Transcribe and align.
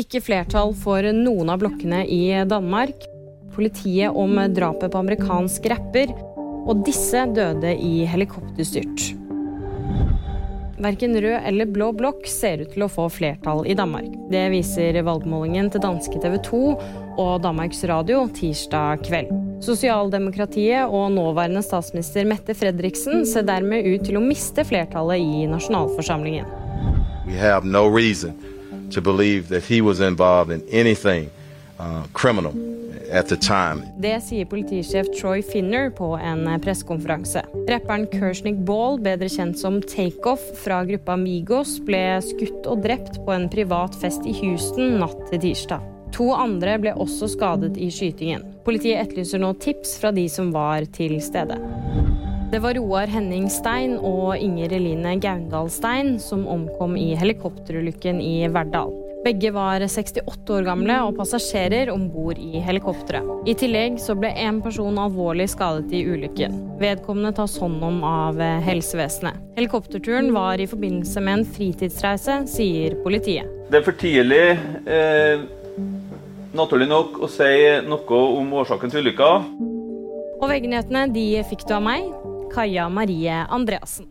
Ikke 0.00 0.22
flertall 0.24 0.72
for 0.80 1.04
noen 1.12 1.50
av 1.52 1.60
blokkene 1.60 2.04
i 2.08 2.22
Danmark. 2.48 3.02
Politiet 3.52 4.16
om 4.16 4.38
drapet 4.54 4.92
på 4.92 5.00
amerikansk 5.02 5.66
rapper. 5.72 6.12
Og 6.70 6.84
disse 6.86 7.24
døde 7.34 7.72
i 7.74 8.06
helikopterstyrt. 8.08 9.10
Verken 10.80 11.16
rød 11.20 11.44
eller 11.44 11.68
blå 11.68 11.90
blokk 11.92 12.24
ser 12.30 12.62
ut 12.62 12.70
til 12.72 12.86
å 12.86 12.88
få 12.88 13.08
flertall 13.12 13.66
i 13.68 13.76
Danmark. 13.76 14.08
Det 14.32 14.46
viser 14.54 14.96
valgmålingen 15.04 15.68
til 15.72 15.82
danske 15.84 16.20
TV 16.22 16.38
2 16.46 16.60
og 17.20 17.32
Danmarks 17.44 17.82
Radio 17.90 18.22
tirsdag 18.36 19.02
kveld. 19.04 19.34
Sosialdemokratiet 19.60 20.88
og 20.88 21.10
nåværende 21.12 21.60
statsminister 21.66 22.24
Mette 22.28 22.56
Fredriksen 22.56 23.26
ser 23.28 23.44
dermed 23.50 23.84
ut 23.84 24.06
til 24.08 24.16
å 24.16 24.24
miste 24.24 24.64
flertallet 24.64 25.20
i 25.20 25.44
nasjonalforsamlingen. 25.50 26.48
We 27.26 27.36
have 27.36 27.68
no 27.68 27.84
reason 27.84 28.32
to 28.90 29.00
believe 29.00 29.48
that 29.48 29.64
he 29.64 29.80
was 29.80 30.00
involved 30.00 30.52
in 30.52 30.62
anything 30.70 31.30
uh, 31.78 32.04
criminal 32.12 32.54
at 33.10 33.28
the 33.28 33.36
time. 33.36 33.82
Det 33.98 34.16
sier 34.22 34.46
politisjef 34.46 35.10
Troy 35.18 35.42
Finner 35.42 35.90
på 35.90 36.14
en 36.16 36.46
pressekonferanse. 36.62 37.42
Rapperen 37.68 38.06
Kersnik 38.12 38.60
Ball, 38.66 39.00
bedre 39.02 39.28
kjent 39.28 39.58
som 39.58 39.80
Takeoff 39.82 40.42
fra 40.64 40.82
gruppa 40.88 41.16
Migos, 41.18 41.78
ble 41.86 42.20
skutt 42.24 42.68
og 42.70 42.84
drept 42.86 43.20
på 43.24 43.34
en 43.34 43.48
privat 43.52 43.96
fest 44.00 44.26
i 44.26 44.36
Houston 44.42 45.00
natt 45.02 45.18
til 45.32 45.42
tirsdag. 45.48 45.86
To 46.14 46.32
andre 46.34 46.74
ble 46.82 46.94
også 46.98 47.28
skadet 47.30 47.76
i 47.78 47.90
skytingen. 47.94 48.42
Politiet 48.66 49.04
etterlyser 49.04 49.42
nå 49.42 49.54
tips 49.62 49.96
fra 50.02 50.10
de 50.14 50.26
som 50.30 50.50
var 50.54 50.86
til 50.94 51.20
stede. 51.22 51.58
Det 52.50 52.58
var 52.58 52.74
Roar 52.74 53.06
Henning 53.06 53.44
Stein 53.46 53.92
og 54.02 54.32
Inger 54.34 54.72
Eline 54.74 55.12
Gaundal 55.22 55.68
Stein 55.70 56.16
som 56.18 56.48
omkom 56.50 56.96
i 56.98 57.12
helikopterulykken 57.14 58.18
i 58.18 58.48
Verdal. 58.50 58.90
Begge 59.22 59.52
var 59.54 59.84
68 59.84 60.50
år 60.56 60.64
gamle 60.66 60.96
og 61.06 61.14
passasjerer 61.20 61.92
om 61.94 62.08
bord 62.10 62.40
i 62.42 62.58
helikopteret. 62.66 63.46
I 63.46 63.54
tillegg 63.54 64.00
så 64.02 64.16
ble 64.18 64.32
én 64.34 64.58
person 64.64 64.98
alvorlig 64.98 65.46
skadet 65.52 65.94
i 65.94 66.02
ulykken. 66.02 66.56
Vedkommende 66.80 67.30
tas 67.38 67.54
hånd 67.62 67.84
om 67.86 68.02
av 68.02 68.42
helsevesenet. 68.66 69.38
Helikopterturen 69.54 70.32
var 70.34 70.58
i 70.58 70.66
forbindelse 70.66 71.22
med 71.22 71.38
en 71.38 71.46
fritidsreise, 71.54 72.40
sier 72.50 72.98
politiet. 73.04 73.46
Det 73.70 73.78
er 73.78 73.86
for 73.86 74.00
tidlig 74.00 74.42
eh, 74.90 75.46
naturlig 76.58 76.90
nok 76.90 77.22
å 77.22 77.30
si 77.30 77.54
noe 77.86 78.24
om 78.40 78.50
årsaken 78.64 78.90
til 78.90 79.06
ulykka. 79.06 79.30
Og 80.40 80.48
VG-nyhetene 80.48 81.06
de 81.14 81.28
fikk 81.46 81.68
du 81.68 81.76
av 81.76 81.84
meg, 81.84 82.10
Kaja 82.50 82.90
Marie 82.90 83.30
Andreassen. 83.30 84.06